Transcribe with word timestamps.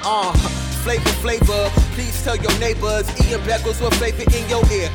Uh, 0.09 0.31
flavor, 0.83 1.11
flavor. 1.21 1.87
Please 1.97 2.23
tell 2.23 2.36
your 2.36 2.54
neighbors. 2.60 3.09
Ian 3.25 3.41
Beckles 3.41 3.81
with 3.81 3.91
flavor 3.96 4.21
in 4.21 4.47
your 4.47 4.62
ear. 4.71 4.88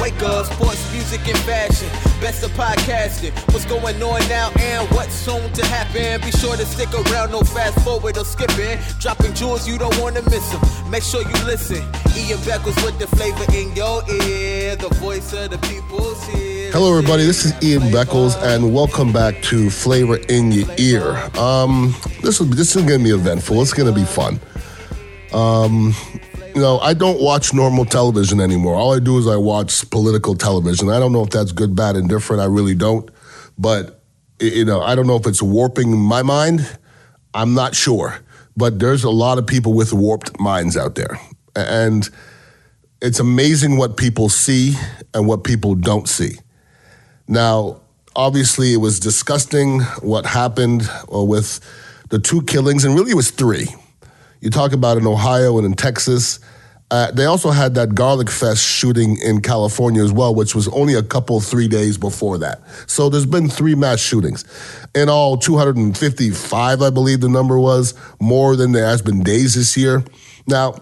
Wake 0.00 0.22
up, 0.22 0.46
sports, 0.46 0.92
music, 0.92 1.26
and 1.26 1.36
fashion. 1.38 1.88
Best 2.20 2.44
of 2.44 2.52
podcasting. 2.52 3.32
What's 3.52 3.64
going 3.64 4.00
on 4.00 4.20
now 4.28 4.52
and 4.60 4.88
what's 4.90 5.14
soon 5.14 5.52
to 5.52 5.66
happen? 5.66 6.20
Be 6.20 6.30
sure 6.30 6.56
to 6.56 6.64
stick 6.64 6.94
around, 6.94 7.32
no 7.32 7.40
fast 7.40 7.80
forward 7.80 8.16
or 8.16 8.24
skipping. 8.24 8.78
Dropping 9.00 9.34
jewels, 9.34 9.66
you 9.66 9.78
don't 9.78 9.98
want 9.98 10.14
to 10.14 10.22
miss 10.30 10.48
them. 10.52 10.62
Make 10.92 11.02
sure 11.02 11.22
you 11.22 11.44
listen. 11.44 11.82
Ian 12.14 12.38
Beckles 12.46 12.78
with 12.86 13.00
the 13.00 13.08
flavor 13.08 13.44
in 13.52 13.74
your 13.74 14.08
ear. 14.22 14.76
The 14.76 14.90
voice 15.00 15.32
of 15.32 15.50
the 15.50 15.58
people's 15.58 16.22
here. 16.28 16.70
Hello, 16.70 16.96
everybody. 16.96 17.26
This 17.26 17.46
is 17.46 17.64
Ian 17.64 17.90
Beckles, 17.90 18.40
and 18.44 18.72
welcome 18.72 19.12
back 19.12 19.42
to 19.50 19.70
Flavor 19.70 20.18
in 20.28 20.52
Your 20.52 20.68
Ear. 20.78 21.16
Um, 21.36 21.96
this 22.22 22.38
will 22.38 22.46
this 22.46 22.76
is 22.76 22.84
going 22.84 23.00
to 23.00 23.04
be 23.04 23.10
eventful. 23.10 23.60
It's 23.60 23.72
going 23.72 23.92
to 23.92 24.00
be 24.00 24.06
fun. 24.06 24.38
Um, 25.32 25.96
you 26.54 26.60
know, 26.60 26.78
I 26.78 26.94
don't 26.94 27.20
watch 27.20 27.52
normal 27.52 27.84
television 27.84 28.40
anymore. 28.40 28.76
All 28.76 28.94
I 28.94 29.00
do 29.00 29.18
is 29.18 29.26
I 29.26 29.36
watch 29.36 29.88
political 29.90 30.36
television. 30.36 30.88
I 30.88 31.00
don't 31.00 31.12
know 31.12 31.22
if 31.22 31.30
that's 31.30 31.52
good, 31.52 31.74
bad, 31.74 31.96
and 31.96 32.08
different. 32.08 32.42
I 32.42 32.46
really 32.46 32.74
don't. 32.74 33.10
But 33.58 34.02
you 34.40 34.64
know, 34.64 34.80
I 34.80 34.94
don't 34.94 35.06
know 35.06 35.16
if 35.16 35.26
it's 35.26 35.42
warping 35.42 35.96
my 35.96 36.22
mind. 36.22 36.78
I'm 37.32 37.54
not 37.54 37.74
sure. 37.74 38.18
But 38.56 38.78
there's 38.78 39.02
a 39.02 39.10
lot 39.10 39.38
of 39.38 39.46
people 39.48 39.72
with 39.72 39.92
warped 39.92 40.38
minds 40.38 40.76
out 40.76 40.94
there, 40.94 41.18
and 41.56 42.08
it's 43.02 43.18
amazing 43.18 43.76
what 43.76 43.96
people 43.96 44.28
see 44.28 44.74
and 45.12 45.26
what 45.26 45.42
people 45.42 45.74
don't 45.74 46.08
see. 46.08 46.38
Now, 47.26 47.80
obviously, 48.14 48.72
it 48.72 48.76
was 48.76 49.00
disgusting 49.00 49.80
what 50.02 50.24
happened 50.24 50.88
uh, 51.12 51.24
with 51.24 51.58
the 52.10 52.20
two 52.20 52.42
killings, 52.42 52.84
and 52.84 52.94
really 52.94 53.10
it 53.10 53.16
was 53.16 53.32
three. 53.32 53.66
You 54.44 54.50
talk 54.50 54.74
about 54.74 54.98
in 54.98 55.06
Ohio 55.06 55.56
and 55.56 55.64
in 55.64 55.72
Texas. 55.72 56.38
Uh, 56.90 57.10
they 57.12 57.24
also 57.24 57.50
had 57.50 57.74
that 57.76 57.94
Garlic 57.94 58.28
Fest 58.28 58.62
shooting 58.62 59.16
in 59.24 59.40
California 59.40 60.04
as 60.04 60.12
well, 60.12 60.34
which 60.34 60.54
was 60.54 60.68
only 60.68 60.92
a 60.92 61.02
couple, 61.02 61.40
three 61.40 61.66
days 61.66 61.96
before 61.96 62.36
that. 62.36 62.60
So 62.86 63.08
there's 63.08 63.24
been 63.24 63.48
three 63.48 63.74
mass 63.74 64.00
shootings. 64.00 64.44
In 64.94 65.08
all, 65.08 65.38
255, 65.38 66.82
I 66.82 66.90
believe 66.90 67.22
the 67.22 67.28
number 67.30 67.58
was, 67.58 67.94
more 68.20 68.54
than 68.54 68.72
there 68.72 68.84
has 68.84 69.00
been 69.00 69.22
days 69.22 69.54
this 69.54 69.78
year. 69.78 70.04
Now, 70.46 70.74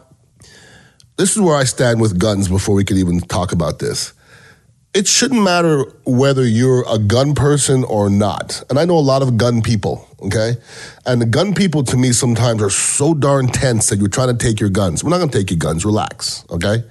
this 1.17 1.37
is 1.37 1.41
where 1.41 1.55
I 1.55 1.63
stand 1.63 2.01
with 2.01 2.19
guns 2.19 2.49
before 2.49 2.75
we 2.75 2.83
could 2.83 2.97
even 2.97 3.21
talk 3.21 3.53
about 3.53 3.79
this 3.79 4.13
it 4.95 5.09
shouldn't 5.09 5.43
matter 5.43 5.85
whether 6.05 6.47
you're 6.47 6.85
a 6.87 6.99
gun 6.99 7.35
person 7.35 7.83
or 7.85 8.11
not. 8.11 8.63
And 8.69 8.79
I 8.79 8.85
know 8.85 8.99
a 8.99 9.01
lot 9.01 9.23
of 9.23 9.39
gun 9.39 9.63
people, 9.63 10.07
okay? 10.21 10.57
And 11.07 11.21
the 11.23 11.27
gun 11.27 11.55
people 11.55 11.83
to 11.85 11.97
me 11.97 12.13
sometimes 12.13 12.63
are 12.63 12.69
so 12.69 13.15
darn 13.15 13.49
tense 13.49 13.89
that 13.89 13.99
you're 13.99 14.09
trying 14.09 14.37
to 14.37 14.45
take 14.45 14.61
your 14.61 14.69
guns. 14.69 15.03
We're 15.03 15.09
not 15.09 15.19
gonna 15.19 15.33
take 15.33 15.51
your 15.51 15.59
guns, 15.59 15.87
relax, 15.87 16.45
okay? 16.51 16.85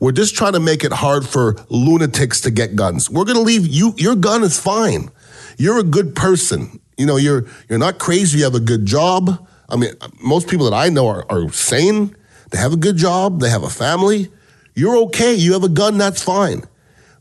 We're 0.00 0.12
just 0.12 0.34
trying 0.34 0.54
to 0.54 0.60
make 0.60 0.82
it 0.82 0.92
hard 0.92 1.28
for 1.28 1.54
lunatics 1.68 2.40
to 2.40 2.50
get 2.50 2.74
guns. 2.74 3.08
We're 3.08 3.24
gonna 3.24 3.40
leave 3.40 3.66
you, 3.68 3.94
your 3.98 4.16
gun 4.16 4.42
is 4.42 4.58
fine. 4.58 5.10
You're 5.56 5.78
a 5.78 5.84
good 5.84 6.16
person. 6.16 6.80
You 6.96 7.06
know, 7.06 7.16
you're 7.16 7.46
you're 7.68 7.78
not 7.78 8.00
crazy, 8.00 8.38
you 8.38 8.44
have 8.44 8.54
a 8.56 8.60
good 8.60 8.84
job. 8.84 9.48
I 9.68 9.76
mean, 9.76 9.92
most 10.20 10.48
people 10.48 10.68
that 10.68 10.76
I 10.76 10.88
know 10.88 11.06
are, 11.06 11.24
are 11.30 11.48
sane, 11.50 12.16
they 12.50 12.58
have 12.58 12.72
a 12.72 12.76
good 12.76 12.96
job, 12.96 13.40
they 13.40 13.50
have 13.50 13.62
a 13.62 13.70
family. 13.70 14.30
You're 14.74 14.96
okay, 15.04 15.34
you 15.34 15.52
have 15.52 15.62
a 15.62 15.68
gun, 15.68 15.98
that's 15.98 16.20
fine 16.20 16.64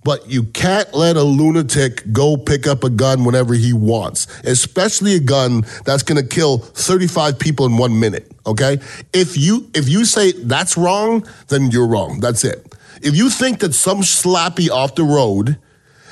but 0.04 0.30
you 0.30 0.44
can't 0.44 0.94
let 0.94 1.16
a 1.16 1.24
lunatic 1.24 2.12
go 2.12 2.38
pick 2.38 2.68
up 2.68 2.84
a 2.84 2.90
gun 2.90 3.24
whenever 3.24 3.54
he 3.54 3.74
wants, 3.74 4.28
especially 4.44 5.16
a 5.16 5.20
gun 5.20 5.66
that's 5.86 6.04
going 6.04 6.22
to 6.22 6.28
kill 6.28 6.58
35 6.58 7.40
people 7.40 7.66
in 7.66 7.78
1 7.78 8.00
minute, 8.00 8.32
okay? 8.46 8.80
If 9.14 9.38
you 9.38 9.70
if 9.74 9.88
you 9.88 10.06
say 10.06 10.32
that's 10.32 10.78
wrong, 10.78 11.28
then 11.48 11.72
you're 11.72 11.88
wrong. 11.88 12.20
That's 12.20 12.44
it. 12.44 12.76
If 13.02 13.16
you 13.16 13.30
think 13.30 13.60
that 13.60 13.74
some 13.74 14.02
slappy 14.02 14.70
off 14.70 14.96
the 14.96 15.04
road 15.04 15.58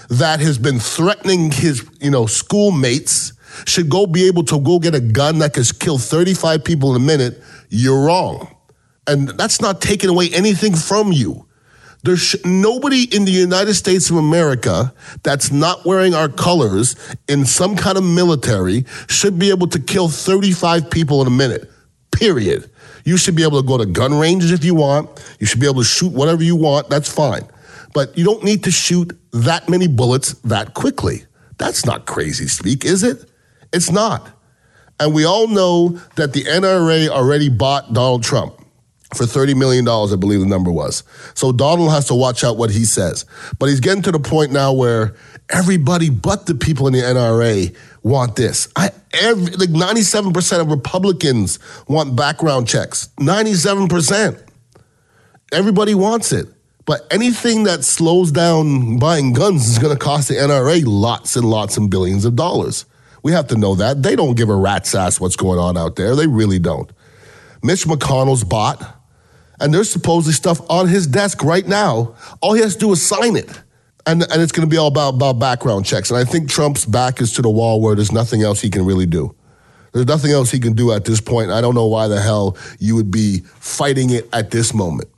that 0.09 0.41
has 0.41 0.57
been 0.57 0.80
threatening 0.80 1.51
his, 1.51 1.90
you 2.01 2.12
know, 2.12 2.25
schoolmates 2.25 3.34
should 3.66 3.90
go 3.90 4.06
be 4.06 4.28
able 4.28 4.44
to 4.44 4.59
go 4.59 4.80
get 4.80 4.96
a 4.96 5.00
gun 5.00 5.40
that 5.40 5.53
can 5.53 5.63
kill 5.80 5.97
35 5.97 6.63
people 6.63 6.96
in 6.96 7.01
a 7.01 7.06
minute, 7.06 7.41
you're 7.69 8.06
wrong. 8.06 8.56
And 9.07 9.30
that's 9.30 9.62
not 9.62 9.81
taking 9.81 10.09
away 10.09 10.30
anything 10.34 10.75
from 10.75 11.12
you. 11.12 11.47
There's 12.03 12.22
sh- 12.22 12.35
nobody 12.45 13.03
in 13.16 13.25
the 13.25 13.31
United 13.31 13.75
States 13.75 14.09
of 14.09 14.17
America 14.17 14.94
that's 15.23 15.51
not 15.51 15.85
wearing 15.85 16.13
our 16.13 16.29
colors 16.29 16.95
in 17.28 17.45
some 17.45 17.75
kind 17.75 17.97
of 17.97 18.03
military 18.03 18.85
should 19.07 19.38
be 19.38 19.50
able 19.50 19.67
to 19.67 19.79
kill 19.79 20.09
35 20.09 20.89
people 20.89 21.22
in 21.22 21.28
a 21.28 21.31
minute. 21.31 21.69
Period. 22.12 22.69
You 23.06 23.17
should 23.17 23.35
be 23.35 23.44
able 23.44 23.62
to 23.62 23.67
go 23.67 23.78
to 23.78 23.85
gun 23.85 24.17
ranges 24.17 24.51
if 24.51 24.63
you 24.63 24.75
want. 24.75 25.09
You 25.39 25.45
should 25.45 25.59
be 25.59 25.67
able 25.67 25.81
to 25.81 25.88
shoot 25.88 26.12
whatever 26.12 26.44
you 26.44 26.56
want. 26.56 26.89
That's 26.89 27.12
fine. 27.12 27.47
But 27.94 28.18
you 28.18 28.23
don't 28.23 28.44
need 28.44 28.63
to 28.63 28.72
shoot 28.72 29.18
that 29.33 29.69
many 29.69 29.88
bullets 29.88 30.33
that 30.41 30.73
quickly. 30.73 31.25
That's 31.57 31.85
not 31.85 32.06
crazy 32.06 32.47
speak, 32.47 32.85
is 32.85 33.03
it? 33.03 33.29
It's 33.73 33.91
not. 33.91 34.29
And 35.00 35.13
we 35.13 35.25
all 35.25 35.47
know 35.47 36.00
that 36.16 36.33
the 36.33 36.44
NRA 36.44 37.09
already 37.09 37.50
bought 37.50 37.94
Donald 37.94 38.23
Trump 38.23 38.60
for 39.13 39.25
$30 39.25 39.57
million, 39.57 39.88
I 39.88 40.16
believe 40.16 40.39
the 40.39 40.45
number 40.45 40.72
was. 40.72 41.03
So 41.33 41.51
Donald 41.51 41.91
has 41.91 42.07
to 42.07 42.16
watch 42.16 42.44
out 42.44 42.57
what 42.57 42.72
he 42.72 42.85
says. 42.85 43.25
But 43.59 43.69
he's 43.69 43.81
getting 43.81 44.01
to 44.03 44.11
the 44.11 44.19
point 44.19 44.51
now 44.51 44.72
where 44.72 45.16
everybody 45.49 46.09
but 46.09 46.45
the 46.45 46.55
people 46.55 46.88
in 46.88 46.94
the 46.94 46.99
NRA 46.99 47.75
want 48.03 48.35
this. 48.35 48.69
I, 48.75 48.91
every, 49.13 49.51
like 49.51 49.69
97% 49.69 50.61
of 50.61 50.69
Republicans 50.69 51.59
want 51.88 52.16
background 52.16 52.67
checks. 52.67 53.09
97%. 53.19 54.41
Everybody 55.51 55.94
wants 55.94 56.31
it. 56.31 56.47
But 56.85 57.05
anything 57.11 57.63
that 57.63 57.83
slows 57.83 58.31
down 58.31 58.97
buying 58.97 59.33
guns 59.33 59.67
is 59.67 59.77
going 59.77 59.95
to 59.95 60.00
cost 60.00 60.29
the 60.29 60.35
NRA 60.35 60.83
lots 60.85 61.35
and 61.35 61.45
lots 61.45 61.77
and 61.77 61.91
billions 61.91 62.25
of 62.25 62.35
dollars. 62.35 62.85
We 63.23 63.33
have 63.33 63.47
to 63.47 63.55
know 63.55 63.75
that. 63.75 64.01
They 64.01 64.16
don't 64.16 64.35
give 64.35 64.50
a 64.50 64.55
rat's 64.55 64.95
ass 64.95 65.19
what's 65.19 65.35
going 65.35 65.59
on 65.59 65.77
out 65.77 65.95
there. 65.95 66.16
They 66.16 66.27
really 66.27 66.57
don't. 66.57 66.91
Mitch 67.63 67.85
McConnell's 67.85 68.44
bought 68.44 69.00
and 69.61 69.72
there's 69.72 69.89
supposedly 69.89 70.33
stuff 70.33 70.59
on 70.69 70.88
his 70.88 71.05
desk 71.05 71.44
right 71.44 71.66
now. 71.66 72.16
All 72.41 72.53
he 72.53 72.61
has 72.61 72.73
to 72.73 72.79
do 72.79 72.91
is 72.91 73.05
sign 73.05 73.35
it. 73.35 73.49
And, 74.07 74.23
and 74.23 74.41
it's 74.41 74.51
going 74.51 74.67
to 74.67 74.69
be 74.69 74.77
all 74.77 74.88
about, 74.88 75.13
about 75.13 75.38
background 75.38 75.85
checks. 75.85 76.09
And 76.09 76.17
I 76.17 76.23
think 76.23 76.49
Trump's 76.49 76.83
back 76.83 77.22
is 77.22 77.31
to 77.33 77.44
the 77.44 77.49
wall 77.49 77.79
where 77.79 77.94
there's 77.94 78.11
nothing 78.11 78.41
else 78.41 78.59
he 78.59 78.71
can 78.71 78.83
really 78.83 79.05
do. 79.05 79.35
There's 79.94 80.07
nothing 80.07 80.31
else 80.31 80.50
he 80.50 80.59
can 80.59 80.73
do 80.73 80.91
at 80.91 81.05
this 81.05 81.21
point. 81.21 81.51
I 81.51 81.61
don't 81.61 81.75
know 81.75 81.85
why 81.85 82.07
the 82.07 82.19
hell 82.19 82.57
you 82.79 82.95
would 82.95 83.11
be 83.11 83.41
fighting 83.59 84.09
it 84.09 84.27
at 84.33 84.50
this 84.50 84.73
moment. 84.73 85.09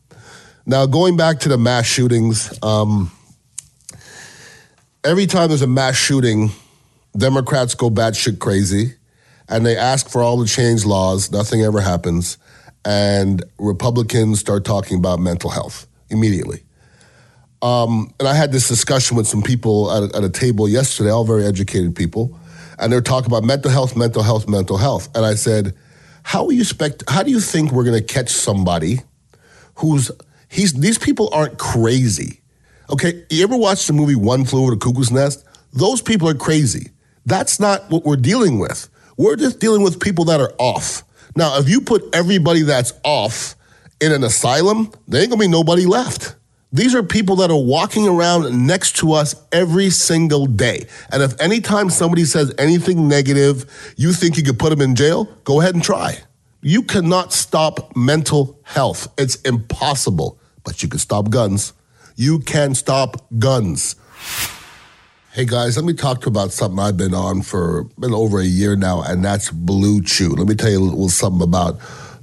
Now, 0.65 0.85
going 0.85 1.15
back 1.15 1.39
to 1.41 1.49
the 1.49 1.57
mass 1.57 1.85
shootings, 1.85 2.57
um, 2.61 3.11
every 5.05 5.27
time 5.27 5.47
there's 5.47 5.61
a 5.61 5.67
mass 5.67 5.95
shooting, 5.95 6.49
Democrats 7.15 7.75
go 7.75 7.89
batshit 7.89 8.39
crazy 8.39 8.95
and 9.47 9.65
they 9.65 9.77
ask 9.77 10.09
for 10.09 10.21
all 10.21 10.37
the 10.37 10.47
change 10.47 10.83
laws. 10.83 11.31
Nothing 11.31 11.61
ever 11.61 11.79
happens 11.79 12.37
and 12.85 13.43
Republicans 13.57 14.39
start 14.39 14.65
talking 14.65 14.97
about 14.97 15.19
mental 15.19 15.49
health 15.49 15.87
immediately. 16.09 16.63
Um, 17.61 18.13
and 18.19 18.27
I 18.27 18.33
had 18.33 18.51
this 18.51 18.67
discussion 18.67 19.15
with 19.15 19.25
some 19.25 19.41
people 19.41 19.89
at 19.89 20.03
a, 20.03 20.17
at 20.17 20.23
a 20.23 20.29
table 20.29 20.67
yesterday, 20.67 21.09
all 21.09 21.23
very 21.23 21.45
educated 21.45 21.95
people, 21.95 22.37
and 22.77 22.91
they're 22.91 23.01
talking 23.01 23.27
about 23.27 23.43
mental 23.43 23.71
health, 23.71 23.95
mental 23.95 24.21
health, 24.21 24.49
mental 24.49 24.77
health. 24.77 25.07
And 25.15 25.25
I 25.25 25.35
said, 25.35 25.73
"How 26.23 26.49
you 26.49 26.59
expect? 26.59 27.03
How 27.07 27.23
do 27.23 27.31
you 27.31 27.39
think 27.39 27.71
we're 27.71 27.85
going 27.85 27.99
to 27.99 28.13
catch 28.13 28.29
somebody 28.29 28.99
who's 29.75 30.11
he's 30.49 30.73
these 30.73 30.97
people 30.97 31.29
aren't 31.31 31.57
crazy? 31.57 32.41
Okay, 32.89 33.23
you 33.29 33.43
ever 33.43 33.55
watched 33.55 33.87
the 33.87 33.93
movie 33.93 34.15
One 34.15 34.43
Flew 34.43 34.63
Over 34.63 34.71
the 34.71 34.77
Cuckoo's 34.77 35.11
Nest? 35.11 35.45
Those 35.71 36.01
people 36.01 36.27
are 36.27 36.35
crazy. 36.35 36.89
That's 37.25 37.61
not 37.61 37.89
what 37.89 38.03
we're 38.03 38.17
dealing 38.17 38.59
with. 38.59 38.89
We're 39.15 39.37
just 39.37 39.61
dealing 39.61 39.83
with 39.83 40.01
people 40.01 40.25
that 40.25 40.41
are 40.41 40.53
off." 40.59 41.05
Now, 41.35 41.57
if 41.57 41.67
you 41.69 41.81
put 41.81 42.03
everybody 42.13 42.61
that's 42.61 42.93
off 43.03 43.55
in 43.99 44.11
an 44.11 44.23
asylum, 44.23 44.91
there 45.07 45.21
ain't 45.21 45.31
gonna 45.31 45.39
be 45.39 45.47
nobody 45.47 45.85
left. 45.85 46.35
These 46.71 46.95
are 46.95 47.03
people 47.03 47.35
that 47.37 47.51
are 47.51 47.61
walking 47.61 48.07
around 48.07 48.65
next 48.65 48.97
to 48.97 49.13
us 49.13 49.35
every 49.51 49.91
single 49.91 50.47
day. 50.47 50.87
And 51.11 51.21
if 51.21 51.39
anytime 51.39 51.91
somebody 51.91 52.25
says 52.25 52.51
anything 52.57 53.07
negative, 53.07 53.93
you 53.95 54.11
think 54.11 54.37
you 54.37 54.43
could 54.43 54.57
put 54.57 54.71
them 54.71 54.81
in 54.81 54.95
jail, 54.95 55.25
go 55.43 55.61
ahead 55.61 55.75
and 55.75 55.83
try. 55.83 56.17
You 56.61 56.81
cannot 56.81 57.31
stop 57.31 57.95
mental 57.95 58.59
health. 58.63 59.07
It's 59.19 59.35
impossible, 59.41 60.39
but 60.63 60.81
you 60.81 60.89
can 60.89 60.97
stop 60.97 61.29
guns. 61.29 61.73
You 62.15 62.39
can 62.39 62.73
stop 62.73 63.23
guns. 63.37 63.95
Hey 65.33 65.45
guys, 65.45 65.77
let 65.77 65.83
me 65.83 65.93
talk 65.93 66.21
to 66.21 66.27
about 66.27 66.51
something 66.51 66.77
I've 66.77 66.95
been 66.95 67.15
on 67.15 67.41
for 67.41 67.85
been 67.97 68.13
over 68.13 68.39
a 68.39 68.45
year 68.45 68.75
now, 68.75 69.01
and 69.01 69.25
that's 69.25 69.49
Blue 69.49 69.99
Chew. 70.03 70.29
Let 70.29 70.47
me 70.47 70.53
tell 70.53 70.69
you 70.69 70.77
a 70.77 70.85
little 70.85 71.09
something 71.09 71.41
about 71.41 71.79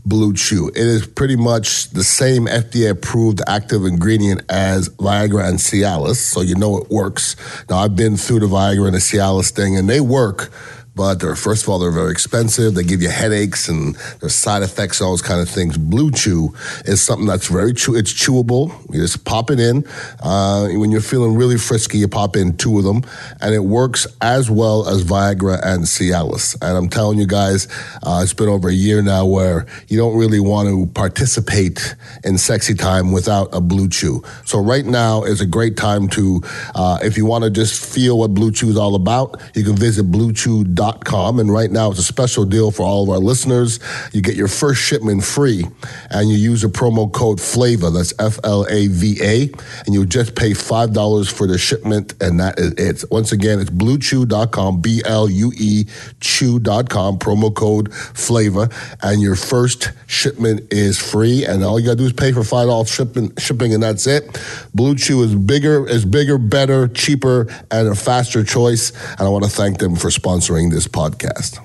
Blue 0.07 0.33
Chew. 0.33 0.69
It 0.69 0.77
is 0.77 1.09
pretty 1.09 1.35
much 1.35 1.91
the 1.91 2.05
same 2.05 2.47
FDA 2.47 2.91
approved 2.91 3.41
active 3.49 3.85
ingredient 3.85 4.43
as 4.49 4.91
Viagra 4.91 5.49
and 5.49 5.59
Cialis, 5.59 6.19
so 6.19 6.41
you 6.41 6.55
know 6.55 6.79
it 6.79 6.89
works. 6.89 7.35
Now, 7.69 7.79
I've 7.79 7.97
been 7.97 8.17
through 8.17 8.41
the 8.41 8.47
Viagra 8.47 8.87
and 8.87 8.95
the 8.95 9.01
Cialis 9.01 9.51
thing, 9.51 9.77
and 9.77 9.91
they 9.91 10.01
work 10.01 10.53
but 10.95 11.15
they're 11.21 11.37
first 11.37 11.63
of 11.63 11.69
all 11.69 11.79
they're 11.79 11.91
very 11.91 12.11
expensive. 12.11 12.75
They 12.75 12.83
give 12.83 13.03
you 13.03 13.09
headaches 13.09 13.69
and 13.69 13.95
there's 14.21 14.35
side 14.35 14.63
effects, 14.63 15.01
all 15.01 15.11
those 15.11 15.23
kind 15.23 15.41
of 15.41 15.49
things. 15.49 15.79
Blue 15.79 16.11
Chew 16.11 16.55
is 16.85 17.01
something 17.01 17.27
that's 17.27 17.47
very 17.47 17.73
chew. 17.73 17.95
It's 17.95 18.13
chewable. 18.13 18.73
You 18.93 19.01
just 19.01 19.25
pop 19.25 19.51
it 19.51 19.61
in. 19.61 19.87
Uh, 20.21 20.69
when 20.69 20.91
you're 20.91 21.01
feeling 21.01 21.37
really 21.37 21.59
frisky, 21.59 21.99
you 21.99 22.09
pop 22.09 22.37
in 22.37 22.57
two 22.57 22.79
of 22.79 22.85
them, 22.85 23.03
and 23.41 23.55
it 23.55 23.65
works 23.65 24.07
as 24.21 24.51
well 24.51 24.89
as 24.89 25.05
Viagra 25.05 25.61
and 25.63 25.85
Cialis. 25.85 26.57
And 26.61 26.77
I'm 26.77 26.89
telling 26.89 27.19
you 27.19 27.27
guys, 27.27 27.69
uh, 28.03 28.21
it's 28.23 28.35
been 28.35 28.49
over 28.49 28.69
a 28.69 28.73
year 28.73 29.03
now 29.03 29.27
where 29.27 29.67
you 29.89 29.97
don't 29.97 30.17
really 30.17 30.41
want 30.41 30.69
to 30.69 30.87
participate 30.93 31.97
in 32.25 32.37
sexy 32.39 32.75
time 32.75 33.13
without 33.13 33.49
a 33.53 33.61
Blue 33.61 33.89
Chew. 33.89 34.23
So 34.45 34.59
right 34.59 34.85
now 34.85 35.23
is 35.23 35.41
a 35.41 35.47
great 35.47 35.77
time 35.77 36.09
to, 36.09 36.43
uh, 36.75 36.99
if 37.03 37.17
you 37.17 37.27
want 37.27 37.45
to 37.45 37.51
just 37.51 37.85
feel 37.85 38.19
what 38.19 38.35
Blue 38.35 38.53
Chew 38.53 38.69
is 38.69 38.77
all 38.77 38.95
about, 38.95 39.41
you 39.55 39.65
can 39.65 39.77
visit 39.77 40.11
BlueChew.com 40.11 40.80
and 40.81 41.53
right 41.53 41.71
now 41.71 41.91
it's 41.91 42.01
a 42.01 42.05
special 42.05 42.45
deal 42.45 42.71
for 42.71 42.85
all 42.85 43.03
of 43.03 43.11
our 43.11 43.19
listeners. 43.19 43.79
You 44.13 44.23
get 44.23 44.35
your 44.35 44.49
first 44.49 44.81
shipment 44.83 45.25
free 45.25 45.67
and 46.11 46.31
you 46.31 46.37
use 46.37 46.65
a 46.65 46.69
promo 46.69 47.13
code 47.13 47.39
FLAVA, 47.39 47.93
that's 47.93 48.15
F 48.19 48.39
L 48.45 48.67
A 48.69 48.87
V 48.89 49.19
A, 49.23 49.51
and 49.85 49.95
you 49.95 50.07
just 50.07 50.35
pay 50.35 50.53
$5 50.53 51.33
for 51.33 51.47
the 51.47 51.59
shipment 51.59 52.15
and 52.23 52.41
that 52.41 52.59
is 52.59 52.73
it. 52.73 53.11
Once 53.11 53.33
again, 53.33 53.61
it's 53.61 53.71
bluechew.com, 53.71 54.81
B 54.81 55.03
L 55.05 55.29
U 55.29 55.53
E 55.57 55.85
chew.com, 56.21 57.19
promo 57.19 57.55
code 57.55 57.91
FLAVA, 57.91 58.73
and 59.03 59.21
your 59.21 59.37
first 59.37 59.93
shipment 60.07 60.73
is 60.73 60.99
free 60.99 61.45
and 61.45 61.63
all 61.63 61.79
you 61.79 61.87
got 61.87 61.93
to 61.93 61.99
do 61.99 62.07
is 62.07 62.13
pay 62.13 62.33
for 62.33 62.41
$5 62.41 62.89
shipping, 62.89 63.37
shipping 63.37 63.75
and 63.75 63.83
that's 63.83 64.07
it. 64.07 64.41
Blue 64.75 64.95
Chew 64.95 65.23
is 65.23 65.35
bigger, 65.35 65.87
is 65.87 66.05
bigger, 66.05 66.39
better, 66.39 66.89
cheaper, 66.89 67.49
and 67.71 67.89
a 67.89 67.95
faster 67.95 68.43
choice. 68.45 68.93
And 69.13 69.21
I 69.21 69.29
want 69.29 69.45
to 69.45 69.51
thank 69.51 69.79
them 69.79 69.97
for 69.97 70.09
sponsoring 70.09 70.70
this 70.71 70.89
podcast. 70.89 71.59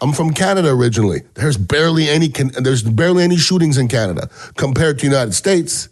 I'm 0.00 0.12
from 0.12 0.32
Canada 0.34 0.70
originally. 0.70 1.22
There's 1.34 1.56
barely 1.56 2.08
any 2.08 2.28
there's 2.28 2.82
barely 2.82 3.24
any 3.24 3.36
shootings 3.36 3.78
in 3.78 3.88
Canada 3.88 4.28
compared 4.56 4.98
to 4.98 5.06
the 5.06 5.10
United 5.10 5.32
States. 5.32 5.88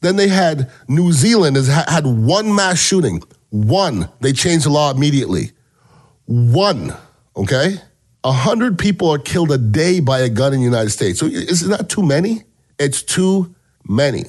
Then 0.00 0.16
they 0.16 0.28
had 0.28 0.70
New 0.88 1.12
Zealand 1.12 1.56
has 1.56 1.68
had 1.68 2.06
one 2.06 2.54
mass 2.54 2.78
shooting. 2.78 3.22
One. 3.50 4.08
They 4.20 4.32
changed 4.32 4.66
the 4.66 4.70
law 4.70 4.90
immediately. 4.90 5.52
One. 6.26 6.94
Okay? 7.36 7.76
A 8.22 8.32
hundred 8.32 8.78
people 8.78 9.10
are 9.10 9.18
killed 9.18 9.50
a 9.50 9.58
day 9.58 10.00
by 10.00 10.20
a 10.20 10.28
gun 10.28 10.54
in 10.54 10.60
the 10.60 10.64
United 10.64 10.90
States. 10.90 11.20
So 11.20 11.26
is 11.26 11.66
not 11.68 11.88
too 11.88 12.02
many? 12.02 12.44
It's 12.78 13.02
too 13.02 13.54
many. 13.86 14.24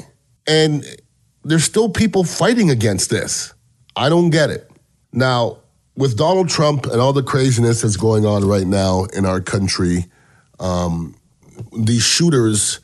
And 0.48 0.86
there's 1.44 1.64
still 1.64 1.90
people 1.90 2.24
fighting 2.24 2.70
against 2.70 3.10
this. 3.10 3.54
I 3.96 4.10
don't 4.10 4.30
get 4.30 4.50
it. 4.50 4.70
Now, 5.14 5.60
with 5.98 6.18
Donald 6.18 6.50
Trump 6.50 6.86
and 6.86 7.00
all 7.00 7.14
the 7.14 7.24
craziness 7.24 7.82
that's 7.82 7.98
going 7.98 8.26
on 8.26 8.46
right 8.46 8.68
now 8.68 9.06
in 9.14 9.26
our 9.26 9.42
country, 9.42 10.06
um, 10.60 11.16
these 11.78 12.04
shooters, 12.04 12.80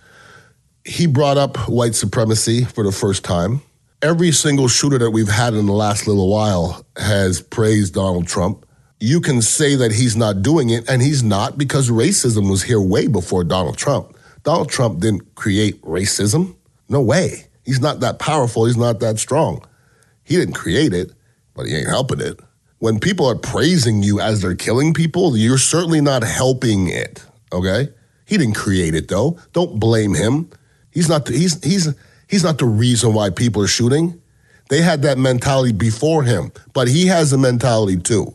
he 0.85 1.07
brought 1.07 1.37
up 1.37 1.57
white 1.69 1.95
supremacy 1.95 2.63
for 2.63 2.83
the 2.83 2.91
first 2.91 3.23
time. 3.23 3.61
Every 4.01 4.31
single 4.31 4.67
shooter 4.67 4.97
that 4.97 5.11
we've 5.11 5.29
had 5.29 5.53
in 5.53 5.65
the 5.65 5.73
last 5.73 6.07
little 6.07 6.29
while 6.29 6.85
has 6.97 7.41
praised 7.41 7.93
Donald 7.93 8.27
Trump. 8.27 8.65
You 8.99 9.19
can 9.19 9.41
say 9.41 9.75
that 9.75 9.91
he's 9.91 10.15
not 10.15 10.41
doing 10.41 10.69
it, 10.69 10.89
and 10.89 11.01
he's 11.01 11.21
not 11.21 11.57
because 11.57 11.89
racism 11.89 12.49
was 12.49 12.63
here 12.63 12.81
way 12.81 13.07
before 13.07 13.43
Donald 13.43 13.77
Trump. 13.77 14.15
Donald 14.43 14.69
Trump 14.69 14.99
didn't 14.99 15.35
create 15.35 15.79
racism. 15.81 16.55
No 16.89 17.01
way. 17.01 17.47
He's 17.63 17.79
not 17.79 17.99
that 17.99 18.19
powerful. 18.19 18.65
He's 18.65 18.77
not 18.77 18.99
that 18.99 19.19
strong. 19.19 19.63
He 20.23 20.35
didn't 20.35 20.55
create 20.55 20.93
it, 20.93 21.11
but 21.53 21.67
he 21.67 21.75
ain't 21.75 21.87
helping 21.87 22.21
it 22.21 22.39
when 22.81 22.99
people 22.99 23.27
are 23.27 23.35
praising 23.35 24.01
you 24.01 24.19
as 24.19 24.41
they're 24.41 24.55
killing 24.55 24.91
people, 24.91 25.37
you're 25.37 25.59
certainly 25.59 26.01
not 26.01 26.23
helping 26.23 26.89
it. 26.89 27.23
Okay, 27.53 27.89
he 28.25 28.37
didn't 28.37 28.55
create 28.55 28.95
it 28.95 29.07
though. 29.07 29.37
Don't 29.53 29.79
blame 29.79 30.15
him. 30.15 30.49
He's 30.89 31.07
not. 31.07 31.25
The, 31.25 31.33
he's 31.33 31.63
he's 31.63 31.93
he's 32.27 32.43
not 32.43 32.57
the 32.57 32.65
reason 32.65 33.13
why 33.13 33.29
people 33.29 33.61
are 33.61 33.67
shooting. 33.67 34.19
They 34.69 34.81
had 34.81 35.03
that 35.03 35.19
mentality 35.19 35.73
before 35.73 36.23
him, 36.23 36.51
but 36.73 36.87
he 36.87 37.05
has 37.05 37.31
a 37.31 37.37
mentality 37.37 37.97
too. 37.97 38.33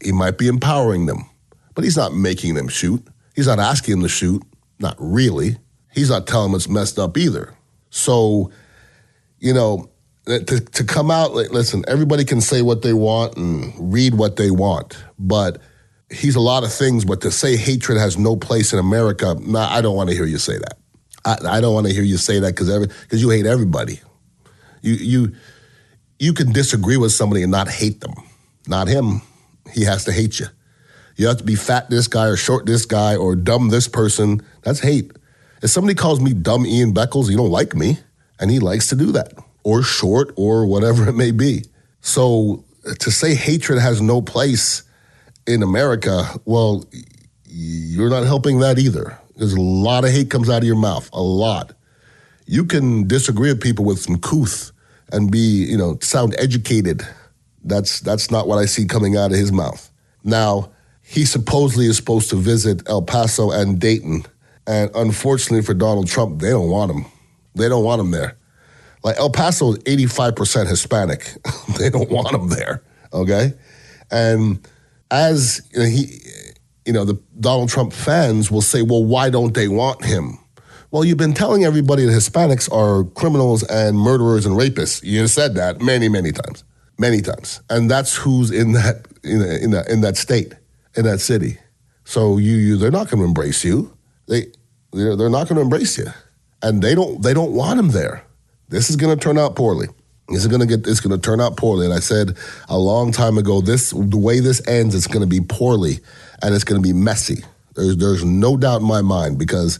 He 0.00 0.12
might 0.12 0.38
be 0.38 0.46
empowering 0.46 1.06
them, 1.06 1.28
but 1.74 1.82
he's 1.82 1.96
not 1.96 2.14
making 2.14 2.54
them 2.54 2.68
shoot. 2.68 3.04
He's 3.34 3.48
not 3.48 3.58
asking 3.58 3.94
them 3.94 4.02
to 4.02 4.08
shoot. 4.08 4.44
Not 4.78 4.94
really. 5.00 5.56
He's 5.92 6.10
not 6.10 6.28
telling 6.28 6.52
them 6.52 6.56
it's 6.56 6.68
messed 6.68 7.00
up 7.00 7.18
either. 7.18 7.52
So, 7.90 8.52
you 9.40 9.52
know, 9.52 9.90
to, 10.26 10.60
to 10.60 10.84
come 10.84 11.10
out, 11.10 11.34
like, 11.34 11.50
listen, 11.50 11.84
everybody 11.86 12.24
can 12.24 12.40
say 12.40 12.60
what 12.60 12.82
they 12.82 12.92
want 12.92 13.36
and 13.36 13.92
read 13.92 14.14
what 14.14 14.36
they 14.36 14.50
want, 14.50 14.98
but 15.18 15.58
he's 16.10 16.34
a 16.34 16.40
lot 16.40 16.64
of 16.64 16.72
things. 16.72 17.04
But 17.04 17.20
to 17.22 17.30
say 17.30 17.56
hatred 17.56 17.98
has 17.98 18.18
no 18.18 18.36
place 18.36 18.72
in 18.72 18.78
America, 18.78 19.36
nah, 19.40 19.68
I 19.72 19.80
don't 19.80 19.96
want 19.96 20.10
to 20.10 20.16
hear 20.16 20.26
you 20.26 20.38
say 20.38 20.58
that. 20.58 20.78
I, 21.24 21.58
I 21.58 21.60
don't 21.60 21.74
want 21.74 21.86
to 21.86 21.92
hear 21.92 22.02
you 22.02 22.16
say 22.16 22.40
that 22.40 22.54
because 22.54 22.86
because 22.86 23.22
you 23.22 23.30
hate 23.30 23.46
everybody. 23.46 24.00
You 24.82 24.94
you 24.94 25.32
you 26.18 26.32
can 26.32 26.52
disagree 26.52 26.96
with 26.96 27.12
somebody 27.12 27.42
and 27.42 27.52
not 27.52 27.68
hate 27.68 28.00
them. 28.00 28.14
Not 28.66 28.88
him. 28.88 29.22
He 29.72 29.84
has 29.84 30.04
to 30.04 30.12
hate 30.12 30.40
you. 30.40 30.46
You 31.16 31.28
have 31.28 31.38
to 31.38 31.44
be 31.44 31.54
fat 31.54 31.88
this 31.88 32.08
guy 32.08 32.26
or 32.26 32.36
short 32.36 32.66
this 32.66 32.84
guy 32.84 33.16
or 33.16 33.36
dumb 33.36 33.68
this 33.68 33.88
person. 33.88 34.42
That's 34.62 34.80
hate. 34.80 35.12
If 35.62 35.70
somebody 35.70 35.94
calls 35.94 36.20
me 36.20 36.34
dumb 36.34 36.66
Ian 36.66 36.92
Beckles, 36.92 37.30
you 37.30 37.36
don't 37.36 37.50
like 37.50 37.74
me, 37.74 37.98
and 38.38 38.50
he 38.50 38.58
likes 38.58 38.88
to 38.88 38.96
do 38.96 39.12
that 39.12 39.32
or 39.66 39.82
short 39.82 40.32
or 40.36 40.64
whatever 40.64 41.08
it 41.08 41.14
may 41.14 41.32
be. 41.32 41.64
So 42.00 42.64
to 43.00 43.10
say 43.10 43.34
hatred 43.34 43.80
has 43.80 44.00
no 44.00 44.22
place 44.22 44.84
in 45.44 45.60
America, 45.60 46.22
well, 46.44 46.84
you're 47.44 48.08
not 48.08 48.22
helping 48.22 48.60
that 48.60 48.78
either. 48.78 49.18
There's 49.34 49.54
a 49.54 49.60
lot 49.60 50.04
of 50.04 50.12
hate 50.12 50.30
comes 50.30 50.48
out 50.48 50.58
of 50.58 50.64
your 50.68 50.76
mouth, 50.76 51.10
a 51.12 51.20
lot. 51.20 51.72
You 52.46 52.64
can 52.64 53.08
disagree 53.08 53.52
with 53.52 53.60
people 53.60 53.84
with 53.84 53.98
some 53.98 54.20
couth 54.20 54.70
and 55.12 55.32
be, 55.32 55.38
you 55.38 55.76
know, 55.76 55.98
sound 56.00 56.36
educated. 56.38 57.02
That's 57.64 57.98
that's 57.98 58.30
not 58.30 58.46
what 58.46 58.58
I 58.58 58.66
see 58.66 58.86
coming 58.86 59.16
out 59.16 59.32
of 59.32 59.36
his 59.36 59.50
mouth. 59.50 59.90
Now, 60.22 60.70
he 61.02 61.24
supposedly 61.24 61.86
is 61.86 61.96
supposed 61.96 62.30
to 62.30 62.36
visit 62.36 62.88
El 62.88 63.02
Paso 63.02 63.50
and 63.50 63.80
Dayton, 63.80 64.26
and 64.64 64.92
unfortunately 64.94 65.62
for 65.62 65.74
Donald 65.74 66.06
Trump, 66.06 66.40
they 66.40 66.50
don't 66.50 66.70
want 66.70 66.92
him. 66.92 67.06
They 67.56 67.68
don't 67.68 67.82
want 67.82 68.00
him 68.00 68.12
there. 68.12 68.36
Like 69.06 69.18
El 69.18 69.30
Paso 69.30 69.74
is 69.74 69.78
85% 69.84 70.66
Hispanic. 70.66 71.32
they 71.78 71.90
don't 71.90 72.10
want 72.10 72.34
him 72.34 72.48
there. 72.48 72.82
Okay. 73.12 73.54
And 74.10 74.68
as 75.12 75.64
you 75.72 75.78
know, 75.78 75.86
he, 75.86 76.20
you 76.84 76.92
know, 76.92 77.04
the 77.04 77.14
Donald 77.38 77.68
Trump 77.68 77.92
fans 77.92 78.50
will 78.50 78.62
say, 78.62 78.82
well, 78.82 79.04
why 79.04 79.30
don't 79.30 79.54
they 79.54 79.68
want 79.68 80.04
him? 80.04 80.38
Well, 80.90 81.04
you've 81.04 81.18
been 81.18 81.34
telling 81.34 81.64
everybody 81.64 82.04
that 82.04 82.10
Hispanics 82.10 82.68
are 82.72 83.04
criminals 83.14 83.62
and 83.62 83.96
murderers 83.96 84.44
and 84.44 84.56
rapists. 84.56 85.04
You 85.04 85.28
said 85.28 85.54
that 85.54 85.80
many, 85.80 86.08
many 86.08 86.32
times, 86.32 86.64
many 86.98 87.20
times, 87.20 87.60
and 87.70 87.88
that's 87.88 88.16
who's 88.16 88.50
in 88.50 88.72
that 88.72 89.06
in, 89.22 89.40
in 89.40 89.70
that 89.70 89.88
in 89.88 90.00
that 90.00 90.16
state, 90.16 90.52
in 90.96 91.04
that 91.04 91.20
city. 91.20 91.58
So 92.04 92.38
you, 92.38 92.56
you 92.56 92.76
they're 92.76 92.90
not 92.90 93.08
going 93.08 93.20
to 93.20 93.24
embrace 93.24 93.64
you. 93.64 93.96
They 94.26 94.46
they're 94.92 95.30
not 95.30 95.48
going 95.48 95.56
to 95.56 95.62
embrace 95.62 95.96
you, 95.96 96.06
and 96.60 96.82
they 96.82 96.96
don't 96.96 97.22
they 97.22 97.34
don't 97.34 97.52
want 97.52 97.78
him 97.78 97.90
there. 97.90 98.25
This 98.68 98.90
is 98.90 98.96
going 98.96 99.16
to 99.16 99.22
turn 99.22 99.38
out 99.38 99.54
poorly. 99.56 99.88
This 100.28 100.38
is 100.40 100.48
going 100.48 100.60
to 100.60 100.66
get. 100.66 100.86
It's 100.86 101.00
going 101.00 101.18
to 101.18 101.22
turn 101.22 101.40
out 101.40 101.56
poorly. 101.56 101.86
And 101.86 101.94
I 101.94 102.00
said 102.00 102.36
a 102.68 102.76
long 102.76 103.12
time 103.12 103.38
ago, 103.38 103.60
this 103.60 103.90
the 103.90 104.18
way 104.18 104.40
this 104.40 104.66
ends, 104.66 104.94
it's 104.94 105.06
going 105.06 105.20
to 105.20 105.26
be 105.26 105.40
poorly, 105.40 106.00
and 106.42 106.54
it's 106.54 106.64
going 106.64 106.82
to 106.82 106.86
be 106.86 106.92
messy. 106.92 107.44
There's 107.74 107.96
there's 107.96 108.24
no 108.24 108.56
doubt 108.56 108.80
in 108.80 108.86
my 108.86 109.02
mind 109.02 109.38
because 109.38 109.78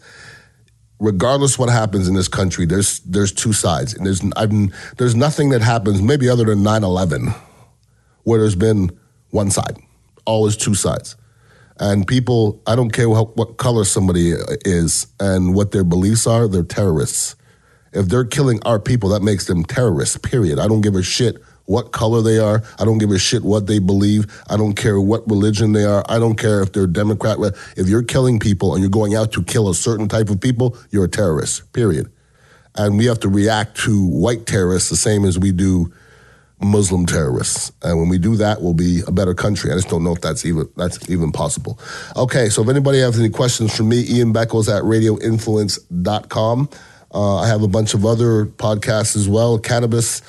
regardless 1.00 1.58
what 1.58 1.68
happens 1.68 2.06
in 2.06 2.14
this 2.14 2.28
country, 2.28 2.64
there's 2.64 3.00
there's 3.00 3.32
two 3.32 3.52
sides, 3.52 3.94
and 3.94 4.06
there's 4.06 4.22
I've, 4.36 4.52
there's 4.96 5.16
nothing 5.16 5.48
that 5.48 5.62
happens 5.62 6.00
maybe 6.00 6.28
other 6.28 6.44
than 6.44 6.62
9/11 6.62 7.34
where 8.22 8.40
there's 8.40 8.56
been 8.56 8.90
one 9.30 9.50
side. 9.50 9.78
Always 10.26 10.56
two 10.56 10.74
sides, 10.74 11.16
and 11.80 12.06
people. 12.06 12.62
I 12.66 12.76
don't 12.76 12.90
care 12.90 13.08
what, 13.08 13.36
what 13.36 13.56
color 13.56 13.84
somebody 13.84 14.32
is 14.64 15.08
and 15.18 15.54
what 15.54 15.72
their 15.72 15.84
beliefs 15.84 16.26
are. 16.26 16.46
They're 16.46 16.62
terrorists. 16.62 17.34
If 17.92 18.08
they're 18.08 18.24
killing 18.24 18.60
our 18.64 18.78
people, 18.78 19.08
that 19.10 19.22
makes 19.22 19.46
them 19.46 19.64
terrorists, 19.64 20.16
period. 20.18 20.58
I 20.58 20.68
don't 20.68 20.82
give 20.82 20.94
a 20.94 21.02
shit 21.02 21.42
what 21.66 21.92
color 21.92 22.22
they 22.22 22.38
are. 22.38 22.62
I 22.78 22.84
don't 22.84 22.98
give 22.98 23.10
a 23.10 23.18
shit 23.18 23.42
what 23.42 23.66
they 23.66 23.78
believe. 23.78 24.26
I 24.48 24.56
don't 24.56 24.74
care 24.74 25.00
what 25.00 25.28
religion 25.28 25.72
they 25.72 25.84
are. 25.84 26.04
I 26.08 26.18
don't 26.18 26.36
care 26.36 26.62
if 26.62 26.72
they're 26.72 26.86
Democrat. 26.86 27.38
If 27.76 27.88
you're 27.88 28.02
killing 28.02 28.38
people 28.38 28.74
and 28.74 28.82
you're 28.82 28.90
going 28.90 29.14
out 29.14 29.32
to 29.32 29.42
kill 29.42 29.68
a 29.68 29.74
certain 29.74 30.08
type 30.08 30.30
of 30.30 30.40
people, 30.40 30.76
you're 30.90 31.04
a 31.04 31.08
terrorist, 31.08 31.72
period. 31.72 32.10
And 32.76 32.98
we 32.98 33.06
have 33.06 33.20
to 33.20 33.28
react 33.28 33.78
to 33.78 34.06
white 34.06 34.46
terrorists 34.46 34.90
the 34.90 34.96
same 34.96 35.24
as 35.24 35.38
we 35.38 35.50
do 35.50 35.92
Muslim 36.60 37.04
terrorists. 37.04 37.72
And 37.82 37.98
when 37.98 38.08
we 38.08 38.18
do 38.18 38.36
that, 38.36 38.62
we'll 38.62 38.74
be 38.74 39.02
a 39.06 39.12
better 39.12 39.34
country. 39.34 39.70
I 39.70 39.74
just 39.74 39.88
don't 39.88 40.04
know 40.04 40.12
if 40.12 40.20
that's 40.20 40.44
even 40.44 40.68
that's 40.76 41.10
even 41.10 41.32
possible. 41.32 41.78
Okay, 42.16 42.48
so 42.48 42.62
if 42.62 42.68
anybody 42.68 43.00
has 43.00 43.18
any 43.18 43.28
questions 43.28 43.76
for 43.76 43.82
me, 43.82 44.04
Ian 44.08 44.32
Beckles 44.32 44.74
at 44.74 44.82
radioinfluence.com. 44.84 46.68
Uh, 47.16 47.36
I 47.36 47.48
have 47.48 47.62
a 47.62 47.68
bunch 47.68 47.94
of 47.94 48.04
other 48.04 48.44
podcasts 48.44 49.16
as 49.16 49.26
well, 49.26 49.58
cannabis 49.58 50.20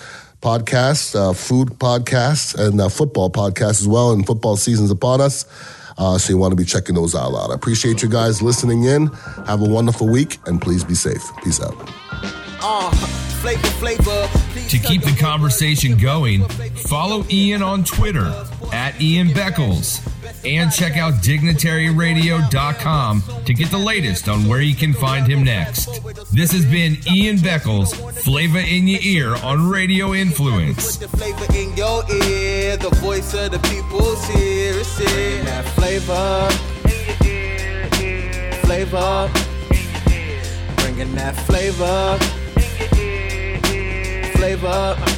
podcasts, 0.42 1.16
uh, 1.16 1.34
food 1.34 1.68
podcasts, 1.80 2.58
and 2.58 2.80
uh, 2.80 2.88
football 2.88 3.30
podcasts 3.30 3.82
as 3.82 3.88
well. 3.90 4.14
And 4.14 4.26
football 4.26 4.56
season's 4.56 4.90
upon 4.90 5.20
us. 5.20 5.44
Uh, 5.98 6.18
so 6.18 6.32
you 6.32 6.38
want 6.38 6.54
to 6.54 6.56
be 6.56 6.64
checking 6.64 6.96
those 6.96 7.14
out. 7.14 7.34
I 7.36 7.54
appreciate 7.54 8.02
you 8.02 8.08
guys 8.08 8.42
listening 8.42 8.86
in. 8.86 9.08
Have 9.48 9.62
a 9.62 9.70
wonderful 9.70 10.08
week, 10.08 10.38
and 10.46 10.62
please 10.62 10.86
be 10.86 10.96
safe. 10.96 11.30
Peace 11.44 11.62
out. 11.62 11.76
Flavor, 13.42 13.68
flavor. 13.68 14.30
To 14.70 14.78
keep 14.80 15.04
the 15.04 15.16
conversation 15.20 15.98
going, 15.98 16.48
follow 16.88 17.26
Ian 17.30 17.62
on 17.62 17.84
Twitter 17.84 18.34
at 18.72 19.00
Ian 19.02 19.28
Beckles 19.28 20.02
and 20.46 20.72
check 20.72 20.98
out 20.98 21.16
dignitaryradio.com 21.16 23.24
to 23.46 23.54
get 23.54 23.72
the 23.72 23.78
latest 23.78 24.28
on 24.28 24.46
where 24.48 24.62
you 24.62 24.76
can 24.76 24.94
find 24.94 25.26
him 25.28 25.44
next. 25.44 26.02
This 26.34 26.52
has 26.52 26.66
been 26.66 26.98
Ian 27.12 27.38
Beckles, 27.38 27.96
Flavor 28.24 28.60
in 28.60 28.88
Your 28.88 29.02
Ear 29.02 29.36
on 29.44 29.68
Radio 29.70 30.14
Influence. 30.14 30.98
The 30.98 31.08
flavor 31.08 31.46
in 31.56 31.76
your 31.76 32.04
ear, 32.12 32.78
the 32.78 32.90
voice 33.02 33.34
of 33.34 33.52
the 33.52 33.60
people's 33.60 34.24
here. 34.28 34.74
That 35.44 35.66
flavor. 35.76 36.50
Flavor. 38.66 39.30
Bringing 40.78 41.16
that 41.16 41.36
flavor. 41.46 42.18
Flavor. 44.38 45.17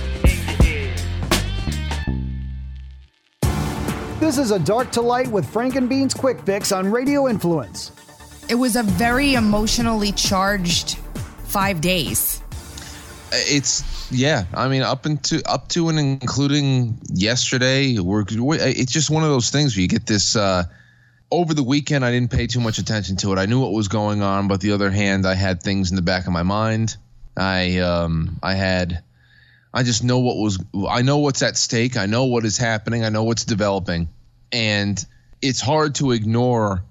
This 4.20 4.38
is 4.38 4.52
a 4.52 4.60
Dark 4.60 4.92
to 4.92 5.02
Light 5.02 5.30
with 5.30 5.50
Frank 5.50 5.78
and 5.78 5.88
Beans 5.88 6.14
Quick 6.14 6.42
Fix 6.42 6.74
on 6.74 6.92
Radio 6.92 7.30
Influence. 7.30 7.94
It 8.50 8.56
was 8.56 8.76
a 8.76 8.84
very 8.84 9.36
emotionally 9.36 10.12
charged 10.12 10.98
five 11.46 11.80
days. 11.80 12.44
It's 13.32 14.12
yeah. 14.12 14.44
I 14.54 14.68
mean, 14.68 14.82
up 14.82 15.06
into 15.06 15.42
up 15.50 15.70
to 15.70 15.88
and 15.88 15.98
including 15.98 17.00
yesterday, 17.14 17.98
we're, 17.98 18.26
it's 18.28 18.92
just 18.92 19.10
one 19.10 19.24
of 19.24 19.30
those 19.30 19.52
things 19.52 19.78
where 19.78 19.84
you 19.84 19.88
get 19.88 20.06
this. 20.06 20.36
Uh, 20.36 20.66
over 21.32 21.54
the 21.54 21.64
weekend, 21.64 22.04
I 22.04 22.12
didn't 22.12 22.32
pay 22.32 22.46
too 22.46 22.60
much 22.60 22.78
attention 22.78 23.16
to 23.18 23.32
it. 23.32 23.40
I 23.40 23.46
knew 23.46 23.62
what 23.62 23.72
was 23.72 23.88
going 23.88 24.22
on, 24.22 24.50
but 24.50 24.60
the 24.60 24.74
other 24.74 24.90
hand, 24.90 25.26
I 25.26 25.36
had 25.36 25.64
things 25.64 25.92
in 25.92 25.96
the 25.96 26.02
back 26.02 26.28
of 26.28 26.34
my 26.34 26.44
mind. 26.44 26.98
I 27.38 27.78
um, 27.78 28.38
I 28.44 28.56
had 28.56 29.02
I 29.74 29.84
just 29.84 30.04
know 30.04 30.20
what 30.20 30.38
was 30.38 30.64
I 30.88 31.02
know 31.02 31.20
what's 31.20 31.42
at 31.42 31.58
stake. 31.58 31.98
I 31.98 32.06
know 32.06 32.26
what 32.26 32.46
is 32.46 32.58
happening. 32.58 33.04
I 33.04 33.10
know 33.10 33.24
what's 33.24 33.46
developing. 33.46 34.10
And 34.52 35.04
it's 35.42 35.62
hard 35.62 35.96
to 35.96 36.12
ignore 36.12 36.84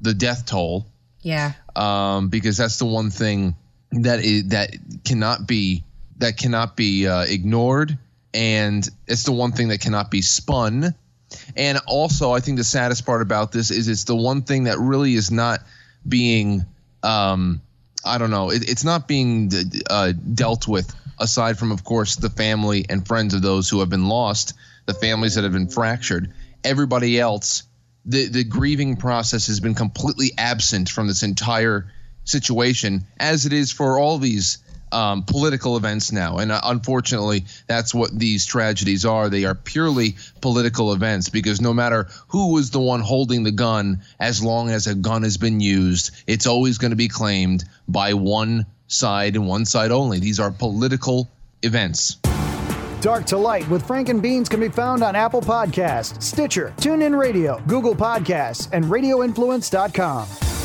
the 0.00 0.14
death 0.14 0.46
toll. 0.46 0.86
Yeah. 1.22 1.52
Um, 1.74 2.28
because 2.28 2.56
that's 2.56 2.78
the 2.78 2.84
one 2.84 3.10
thing 3.10 3.56
that 3.92 4.20
is 4.20 4.48
that 4.48 4.76
cannot 5.04 5.46
be 5.46 5.84
that 6.18 6.36
cannot 6.36 6.76
be 6.76 7.06
uh, 7.06 7.22
ignored 7.22 7.98
and 8.36 8.88
it's 9.06 9.22
the 9.22 9.32
one 9.32 9.52
thing 9.52 9.68
that 9.68 9.80
cannot 9.80 10.10
be 10.10 10.20
spun. 10.20 10.94
And 11.56 11.78
also, 11.86 12.32
I 12.32 12.40
think 12.40 12.58
the 12.58 12.64
saddest 12.64 13.06
part 13.06 13.22
about 13.22 13.50
this 13.50 13.70
is 13.70 13.88
it's 13.88 14.04
the 14.04 14.14
one 14.14 14.42
thing 14.42 14.64
that 14.64 14.78
really 14.78 15.14
is 15.14 15.30
not 15.30 15.60
being, 16.06 16.64
um, 17.02 17.62
I 18.04 18.18
don't 18.18 18.30
know, 18.30 18.50
it, 18.50 18.68
it's 18.68 18.84
not 18.84 19.08
being 19.08 19.50
uh, 19.88 20.12
dealt 20.12 20.68
with 20.68 20.94
aside 21.18 21.58
from, 21.58 21.72
of 21.72 21.84
course, 21.84 22.16
the 22.16 22.30
family 22.30 22.84
and 22.88 23.06
friends 23.06 23.34
of 23.34 23.42
those 23.42 23.68
who 23.68 23.80
have 23.80 23.90
been 23.90 24.08
lost, 24.08 24.54
the 24.86 24.94
families 24.94 25.34
that 25.34 25.44
have 25.44 25.52
been 25.52 25.68
fractured. 25.68 26.32
Everybody 26.64 27.18
else, 27.18 27.64
the, 28.04 28.28
the 28.28 28.44
grieving 28.44 28.96
process 28.96 29.46
has 29.48 29.60
been 29.60 29.74
completely 29.74 30.32
absent 30.38 30.88
from 30.88 31.06
this 31.06 31.22
entire 31.22 31.92
situation, 32.24 33.06
as 33.18 33.46
it 33.46 33.52
is 33.52 33.72
for 33.72 33.98
all 33.98 34.18
these 34.18 34.58
um, 34.92 35.24
political 35.24 35.76
events 35.76 36.12
now. 36.12 36.38
And 36.38 36.52
uh, 36.52 36.60
unfortunately, 36.62 37.44
that's 37.66 37.94
what 37.94 38.16
these 38.16 38.46
tragedies 38.46 39.04
are. 39.04 39.28
They 39.28 39.44
are 39.44 39.54
purely 39.54 40.16
political 40.40 40.92
events 40.92 41.28
because 41.28 41.60
no 41.60 41.74
matter 41.74 42.08
who 42.28 42.52
was 42.54 42.70
the 42.70 42.80
one 42.80 43.00
holding 43.00 43.42
the 43.42 43.52
gun, 43.52 44.02
as 44.20 44.42
long 44.42 44.70
as 44.70 44.86
a 44.86 44.94
gun 44.94 45.22
has 45.22 45.36
been 45.36 45.60
used, 45.60 46.12
it's 46.26 46.46
always 46.46 46.78
going 46.78 46.92
to 46.92 46.96
be 46.96 47.08
claimed 47.08 47.64
by 47.88 48.14
one 48.14 48.66
side 48.86 49.36
and 49.36 49.46
one 49.46 49.64
side 49.64 49.90
only. 49.90 50.18
These 50.18 50.40
are 50.40 50.50
political 50.50 51.30
events. 51.62 52.16
Dark 53.00 53.24
to 53.26 53.36
Light 53.36 53.68
with 53.68 53.86
Frank 53.86 54.08
and 54.08 54.20
Beans 54.22 54.48
can 54.48 54.60
be 54.60 54.68
found 54.68 55.02
on 55.02 55.14
Apple 55.14 55.42
Podcasts, 55.42 56.20
Stitcher, 56.22 56.74
TuneIn 56.78 57.16
Radio, 57.16 57.60
Google 57.66 57.94
Podcasts, 57.94 58.68
and 58.72 58.84
RadioInfluence.com. 58.86 60.55